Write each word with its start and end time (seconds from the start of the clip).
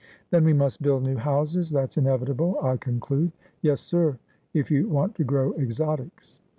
'Then 0.31 0.45
we 0.45 0.53
must 0.53 0.81
build 0.81 1.03
new 1.03 1.17
houses— 1.17 1.69
that's 1.69 1.95
inevitable, 1.95 2.57
I 2.59 2.75
con 2.75 2.99
clude.'' 2.99 3.33
Yes, 3.61 3.81
sir, 3.81 4.17
if 4.51 4.71
you 4.71 4.89
want 4.89 5.13
to 5.17 5.23
grow 5.23 5.53
exotics.' 5.53 6.39